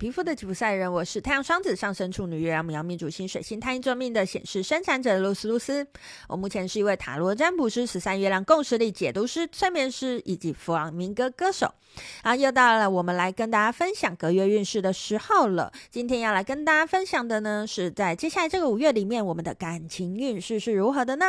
[0.00, 5.86] 皮肤的吉普赛人，我是太阳双子上升处女月亮母羊命主星水星太阴座命的显示生产者露丝露丝。
[6.26, 11.74] 我目前是一位塔罗占卜师、十三月亮共识力解读师、催眠师以及弗朗明哥歌手。
[12.22, 15.70] 好，又到了我们来跟大家分享隔月运势的时候了。
[15.90, 21.26] 今天要来跟大家分享的呢，是在接下来这个五月里面，我们的感情运势是如何的呢？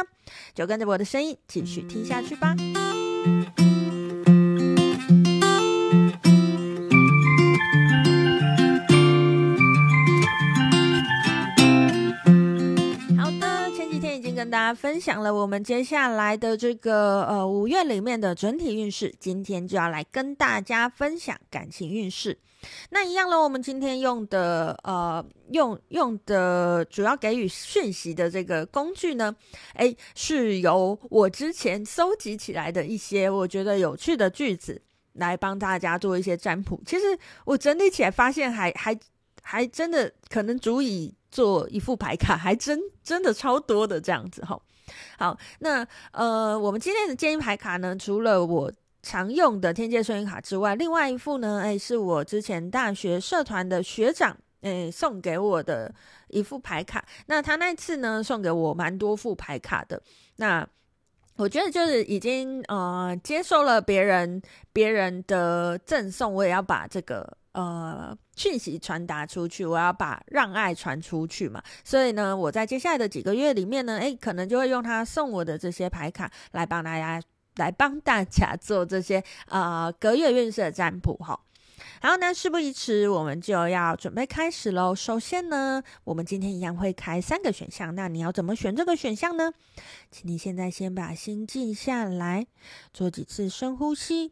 [0.56, 2.56] 就跟着我的声音继续听下去吧。
[14.42, 22.36] 跟大家分享了我们接下来的这个呃五月里面的整体运势，今天就要来跟大家分享感情运势。
[22.90, 29.36] 那一样呢，我们今天用的呃用用的主要给予讯息的这个工具呢，
[29.76, 34.82] 诶，是由我之前搜集起来的一些我觉得有趣的句子
[35.14, 36.82] 来帮大家做一些占卜。
[36.84, 37.06] 其实
[37.46, 39.00] 我整理起来发现还还
[39.44, 41.14] 还真的可能足以。
[41.32, 44.60] 做一副牌卡， 还真真的超多的这样子哈。
[45.18, 55.94] 好，那呃，我们今天的建议牌卡呢，除了我常用的天界顺运卡之外，另外一副呢，哎，是我之前大学社团的学长哎送给我的
[56.28, 57.04] 一副牌卡。
[57.28, 60.02] 那他那次呢，送给我蛮多副牌卡的。
[60.36, 60.68] 那
[61.38, 64.42] 我觉得就是已经呃接受了别人
[64.74, 67.38] 别人的赠送，我也要把这个。
[67.54, 77.22] 呃，讯息传达出去，我要把让爱传出去嘛，所以呢，我在接下来的几个月里面呢，诶，可能就会用他送我的这些牌卡来帮大家
[77.58, 81.40] 来帮大家做这些呃隔月运势的占卜哈。
[82.00, 84.96] 好，那事不宜迟，我们就要准备开始喽。
[84.96, 89.52] 首先呢，我们今天一样会开三个选项，那你要怎么选这个选项呢？
[90.10, 92.48] 请你现在先把心静下来，
[92.94, 94.32] 做几次深呼吸。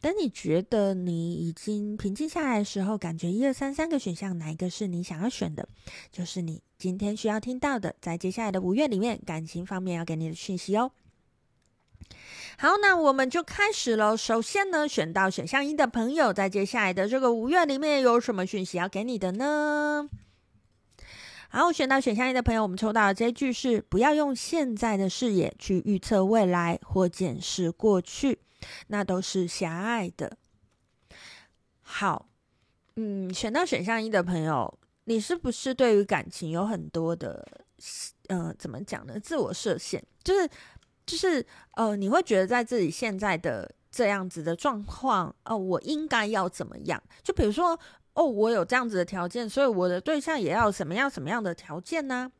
[0.00, 5.68] 等你觉得你已经平静下来的时候，感觉一二三三个选项哪一个是你想要选的，
[6.12, 10.92] 就是你今天需要听到的，在接下来的五月里面，感情方面要给你的讯息哦。
[12.58, 14.16] 好，那我们就开始喽。
[14.16, 20.08] 首先呢，选到选项一的朋友，在接下来的这个五月里面有什么讯息要给你的呢？
[21.50, 28.38] 好，选到选项一的朋友，我们抽到的这句是：不要用现在的视野去预测未来或检视过去。
[28.88, 30.36] 那都是狭隘的。
[31.80, 32.28] 好，
[32.96, 37.46] 嗯，选到选项一的朋友，你是不是对于感情有很多的，
[38.26, 39.18] 呃，怎么讲呢？
[39.18, 40.50] 自我设限，就是，
[41.06, 41.46] 就是，
[41.76, 47.02] 呃，你会觉得在自己现在的这样子的状况，哦、我应该要怎么样？
[47.22, 47.78] 就比如说，
[48.12, 52.30] 哦，我有这样子的条件，所以我的对象也要什么样什么样的条件呢？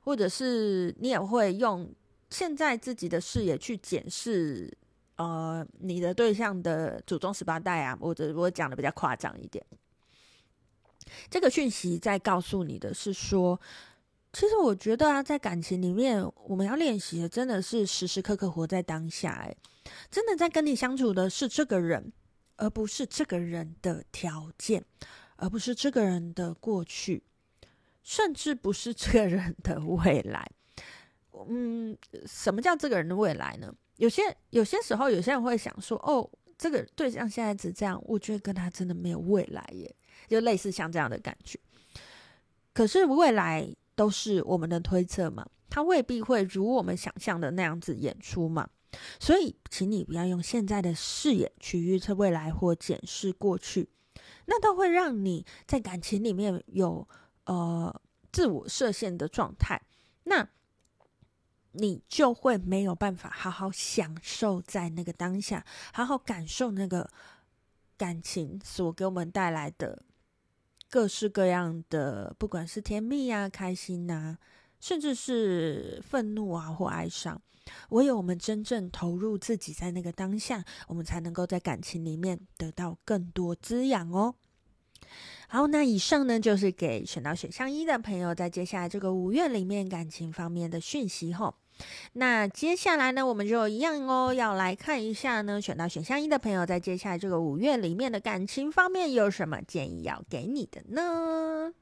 [0.00, 1.94] 或者是你也会用
[2.30, 4.76] 现在自己的视野去检视。
[5.20, 9.62] 呃，你的对象的祖宗十八代啊，或者我讲的比较夸张一点，
[11.28, 13.60] 这个讯息在告诉你的是说，
[14.32, 19.54] 其实我觉得啊，在感情里面，我们要练习的真的是时时刻刻活在当下，哎，
[20.10, 22.10] 真的在跟你相处的是这个人，
[22.56, 24.82] 而不是这个人的条件，
[25.36, 27.22] 而不是这个人的过去，
[28.02, 30.50] 甚至不是这个人的未来。
[31.46, 31.94] 嗯，
[32.26, 33.70] 什么叫这个人的未来呢？
[34.00, 39.94] 有些有些时候，有些人会想说：“哦，这个对象现在只这样，我觉得跟他真的没有未来耶。”
[40.26, 41.60] 就类似像这样的感觉。
[42.72, 48.66] 可是未来都是我们的推测嘛，他未必会如我们想象的那样子演出嘛。
[49.18, 53.90] 所以，请你不要用现在的视野去预测未来或检视过去，
[54.46, 57.06] 那都会让你在感情里面有
[57.44, 57.94] 呃
[58.32, 59.78] 自我设限的状态。
[60.24, 60.48] 那。
[61.72, 67.08] 你就会没有办法好好享受在那个当下，好好感受那个
[67.96, 70.02] 感情所给我们带来的
[70.88, 74.38] 各式各样的，不管是甜蜜、啊、开心呐、啊，
[74.80, 77.40] 甚至是愤怒啊或哀伤。
[77.90, 84.34] 唯有我们真正投入自己在那个当下，我们才能够在感情里面得到更多滋养哦。
[85.48, 91.54] 好，那以上呢就是给选到选项一的朋友，在接下来这个五月里面感情方面的讯息吼。
[92.12, 101.72] 那接下来呢，我们就一样哦，要来看一下呢，选到选项一的朋友，在接下来这个五月里面的感情方面有什么建议要给你的呢？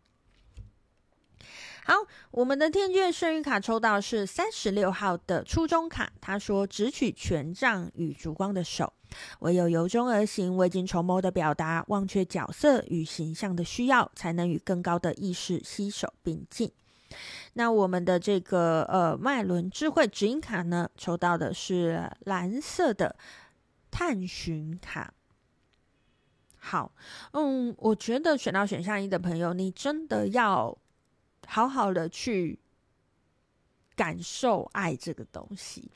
[1.85, 1.95] 好，
[2.31, 8.93] 我们的天眷幸运卡抽到是三十六号的初衷卡，他说：“只取权杖与烛光的手，
[9.41, 16.73] 唯有由衷而行，未经筹谋的表达，忘却角色与形象的需要，才能与更高的意识携手并进。”
[17.55, 23.17] 那我们的这个呃脉轮智慧指引卡呢，抽到的是蓝色的
[23.91, 25.15] 探寻卡。
[26.59, 26.93] 好，
[27.33, 30.77] 嗯，我觉得选到选项一的朋友，你真的要
[31.47, 32.61] 好好的去
[33.97, 35.91] 感受爱这个东西。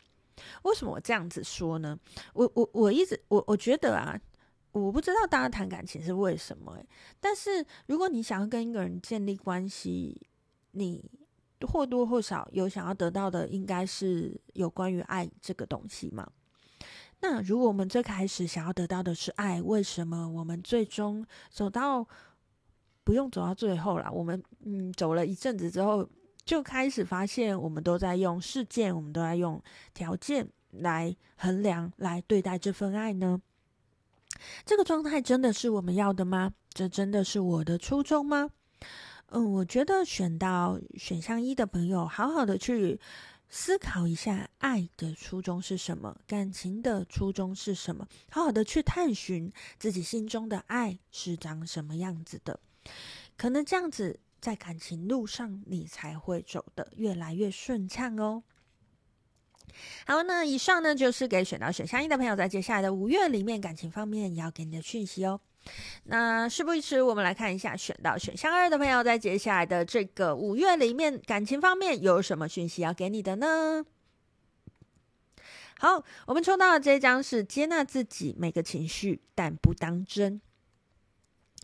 [0.63, 1.99] 为什么我这样子说呢？
[2.35, 4.19] 我我我一直我我觉得啊，
[4.73, 6.87] 我不知道大家谈感情是为什么欸，
[7.21, 10.21] 但是如果你想要跟一个人建立关系，
[10.73, 11.05] 你
[11.67, 16.29] 或多或少有想要得到的，应该是有关于爱这个东西嘛。
[17.21, 22.05] 那如果我们最开始想要得到的是爱，为什么我们最终走到
[23.05, 24.11] 不用走到最后啦？
[24.11, 26.09] 我们嗯走了一阵子之后，
[26.45, 29.63] 就开始发现我们都在用事件，我们都在用
[29.95, 33.41] 条件来衡量、来对待这份爱呢？
[34.65, 36.53] 这个状态真的是我们要的吗？
[36.73, 38.51] 这真的是我的初衷吗？
[39.27, 43.01] 嗯，我觉得选到选项一的朋友，好好的去。
[43.55, 46.17] 思考一下，爱的初衷是什么？
[46.27, 48.09] 感情的初衷是什么？
[48.31, 52.59] 好好的去探寻自己心中的爱是长什么样子的，
[53.37, 58.43] 可能这样子在感情路上你才会走得越来越顺畅哦。
[60.05, 65.41] 好，那以上呢就是给选到选项一的朋友，在接下来的五月里面感情方面也要给你的讯息哦。
[66.05, 73.87] 那事不宜迟，我们来看一下选到选项二的朋友，在接下来的这个五月里面，感情方面有什么讯息要给你的呢？
[75.79, 80.41] 好，我们抽到的这一张是接纳自己每个情绪，但不当真。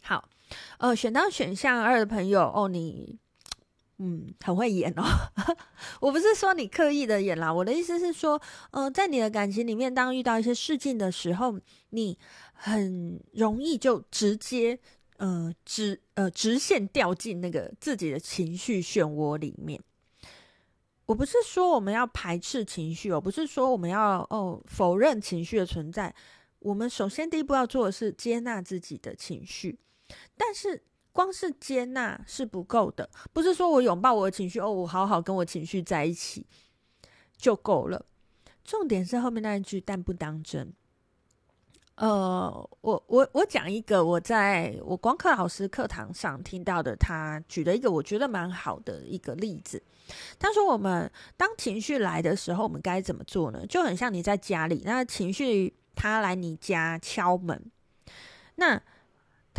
[0.03, 0.29] 好，
[0.79, 3.19] 呃，选到选项二的朋友，哦，你。
[4.01, 5.03] 嗯，很会演哦。
[6.01, 8.41] 我不是说你刻意的演啦，我的意思是说，
[8.71, 11.59] 呃，在你的感情里面，当遇到一些事情的时候，
[11.91, 12.17] 你
[12.53, 14.79] 很容易就直接，
[15.17, 19.83] 呃，直呃直线掉进那个自己的情绪漩涡里面。
[21.07, 26.15] 我不是说我们要排斥情绪，我不是说我们要哦否认情绪的存在。
[26.61, 29.77] 我们首先第一步要做的是接纳自己的情绪，
[30.37, 30.83] 但是。
[31.11, 36.47] 光是接纳是不够的，不是说我拥抱我的情绪，哦，我好好跟我情绪在一起
[37.37, 38.07] 就够了。
[38.63, 40.73] 重点是后面那一句“但不当真”。
[41.97, 49.83] 呃，我我我讲一个我在我光课老师课堂上听到的，他举了一个我觉得蛮好的一个例子。
[50.39, 53.67] 他说：“我们当情绪来的时候，我们该怎么做呢？
[53.67, 57.73] 就很像你在家里，那情绪他来你家敲门，
[58.55, 58.81] 那。”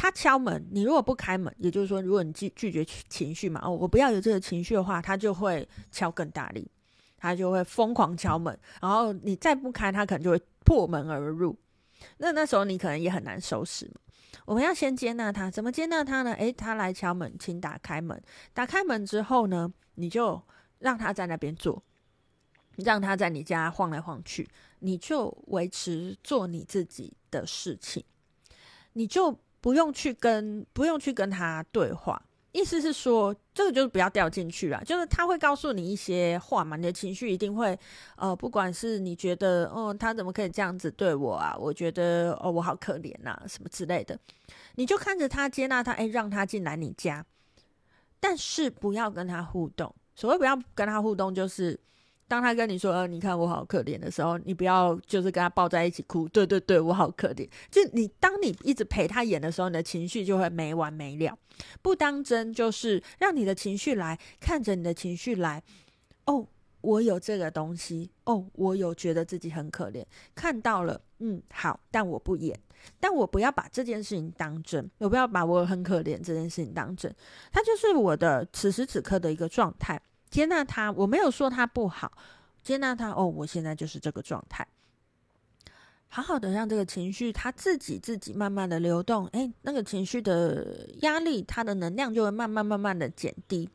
[0.01, 6.65] 他敲门，你如果不开门，也就是说，如果你拒拒绝情绪嘛，哦，我不要有这个情绪的话，他就会敲更大力，
[7.17, 11.53] 他就会疯狂敲门，然后你再不开，他可能就会破门而入。
[12.19, 13.91] 那那时候你可能也很难收拾。
[14.45, 16.31] 我们要先接纳他，怎么接纳他呢？
[16.35, 18.23] 诶，他来敲门，请打开门。
[18.53, 20.41] 打开门之后呢，你就
[20.77, 21.83] 让他在那边坐，
[22.77, 24.47] 让他在你家晃来晃去，
[24.79, 28.01] 你就维持做你自己的事情，
[28.93, 29.37] 你就。
[29.61, 32.21] 不用去跟不用去跟他对话，
[32.51, 34.83] 意思是说，这个就是不要掉进去了。
[34.83, 37.77] 就是他会告诉你一些话嘛，你的情绪一定会，
[38.15, 41.55] 呃，不管是你觉得，哦，他怎么可以这样子对我啊？
[41.59, 44.17] 我觉得，哦，我好可怜呐，什么之类的，
[44.75, 47.25] 你就看着他，接纳他，哎，让他进来你家，
[48.19, 49.93] 但是不要跟他互动。
[50.15, 51.79] 所谓不要跟他互动，就是。
[52.29, 56.29] 当他跟你说：“呃，你看我好可怜”的时候，你不要就是跟他抱在一起哭。
[56.29, 57.49] 对对对，我好可怜。
[57.71, 61.35] 就你当你一直陪他演的时候，你的情绪就会没完没了。
[61.81, 65.63] 不当真，就是让你的情绪来，看着你的情绪来。
[66.25, 66.47] 哦，
[66.81, 68.11] 我有这个东西。
[68.25, 70.05] 哦，我有觉得自己很可怜，
[70.35, 72.55] 看到了，嗯，好，但我不演，
[72.99, 77.11] 但我不要把这件事情当真，我不要把我很可怜这件事情当真。
[77.51, 79.99] 它就是我的此时此刻的一个状态。
[80.29, 82.11] 接纳他，我没有说他不好。
[82.61, 84.67] 接纳他，哦，我现在就是这个状态。
[86.07, 93.69] 好好的让这个情绪他自己自己慢慢的流动，诶，那个情绪的压力，它的能量就会慢慢慢慢的减低。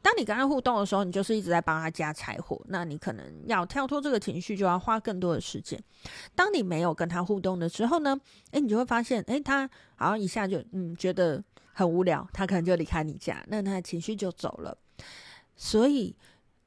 [0.00, 5.82] 当你跟他互动的时候，你就是一直在帮他加柴火，那你可能要跳脱这个情绪，就要花更多的时间。
[6.34, 8.18] 当你没有跟他互动的时候呢，
[8.52, 11.42] 诶，你就会发现，诶，他好像一下就嗯觉得
[11.72, 14.76] 很无聊，他可能就离开你家，那他的情绪就走了。
[15.56, 16.16] 所以，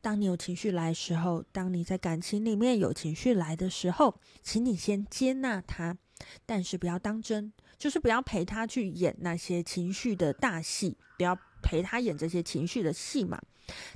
[0.02, 5.98] 当你有情绪来的时候，当你在感情里面有情绪来的时候，请你先接纳他，
[6.46, 13.42] 但是不要当真，就是不要陪他去演那些情绪的大戏，不要陪他演这些情绪的戏嘛。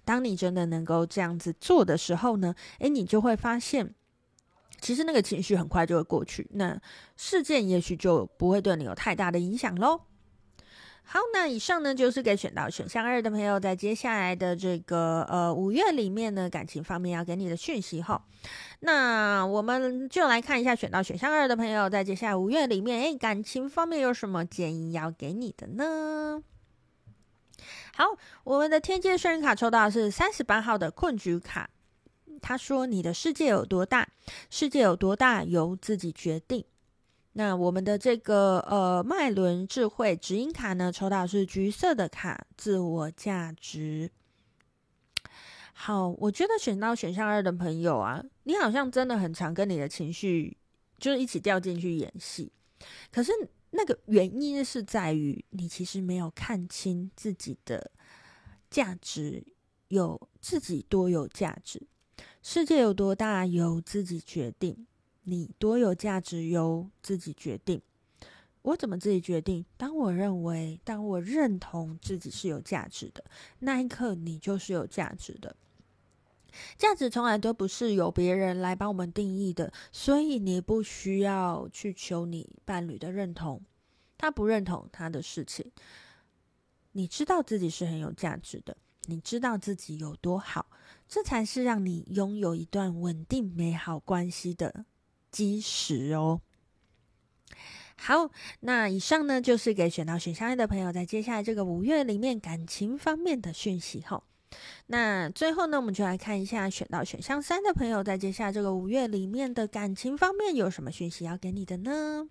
[0.04, 3.94] 当你真的能够这样子做的时候呢，诶，你就会发现，
[4.82, 6.82] 其实那个情绪很快就会过去，那
[7.16, 10.02] 事件也许就不会对你有太大的影响喽。
[11.12, 18.24] 好，那以上呢就是给选到选项二的朋友，在接下来的这个呃五月里面呢，感情方面要给你的讯息哈。
[18.82, 26.44] 那我们就来看一下选到选项二的朋友，在接下来五月里面，诶，感情方面有什么建议要给你的呢？
[27.96, 28.06] 好，
[28.44, 31.72] 我们的天界圣人卡抽到是三十八号的困局卡，
[32.40, 34.08] 他说：“你的世界有多大？
[34.52, 36.64] 世界有多大，由自己决定。”
[37.40, 44.12] 那我们的这个呃脉轮智慧指引卡呢，抽到是橘色的卡，自我价值。
[45.72, 50.58] 好，我觉得选到选项二的朋友啊，你好像真的很常跟你的情绪
[50.98, 52.52] 就是一起掉进去演戏，
[53.10, 53.32] 可是
[53.70, 57.90] 那个原因是在于你其实没有看清自己的
[58.70, 59.42] 价值，
[59.88, 61.88] 有自己多有价值，
[62.44, 64.86] 世界有多大由自己决定。
[65.30, 67.82] 你多有价值，由自己决定。
[68.62, 69.66] 我怎么自己决定？
[69.78, 73.24] 当我认为，当我认同自己是有价值的
[73.60, 75.56] 那一刻，你就是有价值的。
[76.78, 83.62] 价值从来都不是由别人来帮我们定义的，所以你不需要去求你伴侣的认同，
[84.18, 85.72] 他不认同他的事情。
[86.92, 90.66] 你知道自己是很有价值的，你知道自己有多好，
[91.08, 94.86] 这才是让你拥有一段稳定美好关系的。
[95.32, 96.42] 基石哦，
[97.96, 98.30] 好，
[98.62, 104.24] 那以上呢就是给选到选项一的朋友，在接下来这个五月里面感情方面的讯息哈。
[104.88, 112.28] 那最后呢，我们就来看一下选到选项三的朋友，在接下来这个五月里面的感情方面有什么讯息要给你的呢？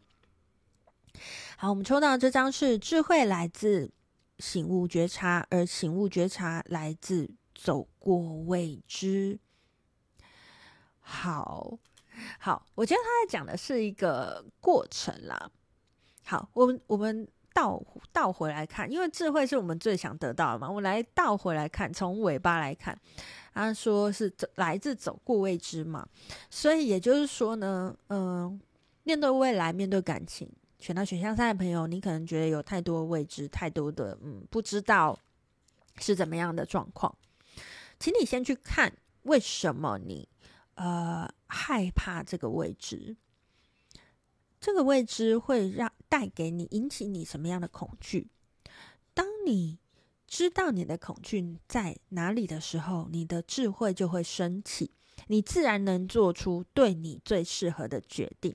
[1.57, 3.93] 好，我们抽到这张是智慧来自
[4.39, 9.39] 醒悟觉察，而醒悟觉察来自走过未知。
[11.01, 11.79] 好。
[12.39, 15.51] 好，我觉得他在讲的是一个过程啦。
[16.25, 17.83] 好，我们我们倒
[18.13, 20.69] 倒回来看，因为智慧是我们最想得到的嘛。
[20.69, 22.97] 我们来倒回来看，从尾巴来看，
[23.55, 26.07] 他说是来自走过未知嘛，
[26.51, 28.61] 所以也就是说呢，嗯、
[29.05, 35.19] 面对未来，面对感情，选到选项三的朋友，你可能觉得有太多未知，太多的嗯，不知道
[35.99, 37.13] 是怎么样的状况，
[37.99, 38.93] 请你先去看
[39.23, 40.29] 为什么你。
[40.81, 43.17] 呃，害怕这个未知，
[44.61, 48.29] 这个未知会让带给你引起你什么样的恐惧？
[49.13, 49.81] 当你
[50.29, 54.93] 知道你的恐惧在哪里的时候，你的智慧就会升起，
[55.27, 58.55] 你自然能做出对你最适合的决定。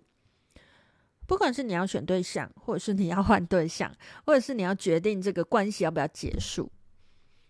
[1.28, 3.94] 不管是你要选对象，或者是你要换对象，
[4.26, 6.72] 或者是你要决定这个关系要不要结束，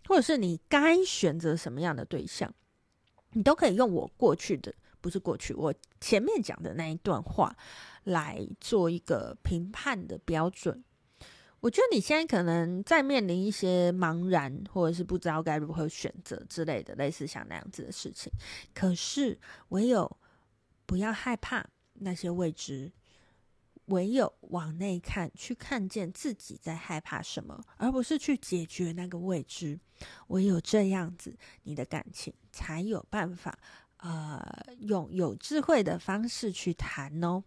[0.07, 2.51] 或者是你该选择什么样的对象。
[3.33, 7.55] 你都可以用我过去的，不是过去，我前面讲的那一段话
[8.05, 10.83] 来做一个评判的标准。
[11.59, 18.31] 我觉得你现在可能在面临一些茫然，或者是不知道该如何选择之类的，类似像那样子的事情。
[18.73, 20.17] 可是唯有
[20.85, 22.91] 不要害怕那些未知。
[23.87, 29.77] 唯有往内看，去看见自己在害怕什么，而不是去解决那个未知。
[30.27, 33.57] 唯有这样子，你的感情才有办法，
[33.97, 34.41] 呃，
[34.79, 37.43] 用有智慧的方式去谈哦。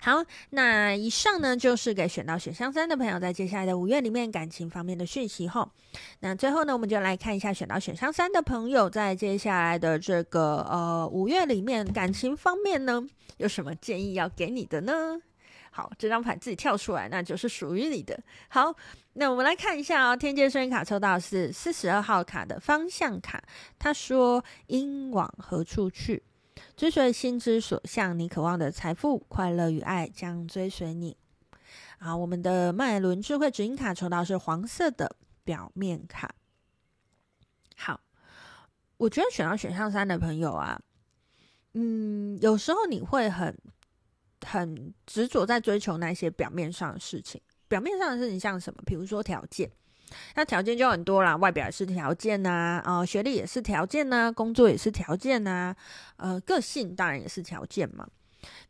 [0.00, 5.70] 好，那以上呢就是给选到选项三的朋友，在接下来的五月里面感情方面的讯息后，
[6.20, 13.06] 那最后呢，我们就来看一下选到选项三的朋友，在接下来的这个呃五月里面感情方面呢，
[13.36, 15.20] 有什么建议要给你的呢？
[15.76, 18.18] 好，这张牌自己跳出来，那就是属于你的。
[18.48, 18.74] 好，
[19.12, 23.44] 那我们来看一下哦，天界声音卡抽到是四十二号卡的方向卡，
[23.78, 26.22] 他说：“应往何处去？”
[26.78, 31.14] 追随心之所向，你渴望的财富、快乐与爱将追随你。
[31.98, 35.14] 啊，我们的麦伦智慧指引卡抽到是黄色的
[35.44, 36.34] 表面卡。
[37.76, 38.00] 好，
[38.96, 40.80] 我觉得选到选项三的朋友啊，
[41.74, 43.54] 嗯，有时候你会很
[44.46, 47.40] 很执着在追求那些表面上的事情。
[47.68, 48.80] 表面上的事情像什么？
[48.86, 49.70] 比如说条件。
[50.36, 55.74] 那条件就很多啦，外表也是条件呐，啊，学历也是条件呐，工作也是条件呐，
[56.16, 58.08] 呃，个性当然也是条件嘛。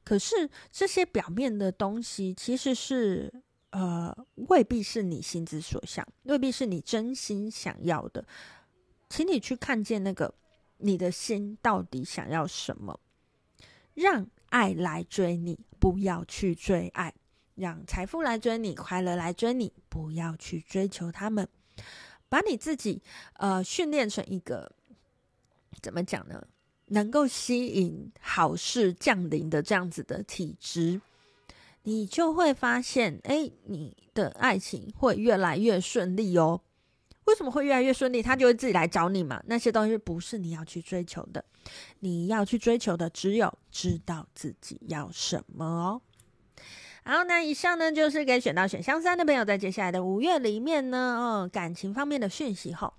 [0.02, 3.30] 可是这些表面的东西，其实是
[3.70, 4.16] 呃，
[4.48, 8.24] 未必是你心之所向，未必是你真心想要的。
[9.10, 10.32] 请你去看见那个
[10.78, 12.98] 你的心到底想要什么，
[13.92, 17.14] 让爱来追你，不要去追爱。
[17.54, 21.48] 让财富来追你，快乐来追你，不要去追求他们。
[22.28, 23.02] 把你自己
[23.34, 24.72] 呃训练成一个
[25.80, 26.46] 怎么讲呢？
[26.86, 31.00] 能够吸引好事降临的这样子的体质。
[31.82, 36.60] 你就会发现，哎，你的爱情会越来越顺利哦。
[37.26, 38.22] 为什么会越来越顺利？
[38.22, 39.40] 他就会自己来找你嘛。
[39.46, 41.44] 那些东西不是你要去追求的，
[42.00, 46.02] 你要去追求的只有知道自己要什么哦。
[47.04, 52.92] 好，那以上呢就是给选到选项三的朋友，在接下来的五月里面呢，哦，感情方面的讯息哈。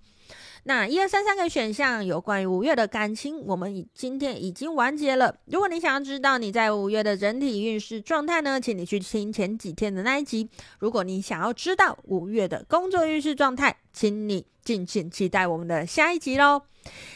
[0.67, 5.33] 那一二三三个选项有关于五月的感情，我们已今天已经完结了。
[5.45, 10.49] 如果你想要知道你在五月的整体运势状态呢，请你去听前几天的那一集。
[10.79, 16.63] 如果你想要知道五月的工作运势状态，请你敬请期待我们的下一集喽。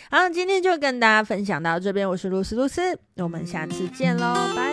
[0.10, 4.71] 好，今天就跟大家分享到这边，我是露丝露丝，我们下次见喽，拜。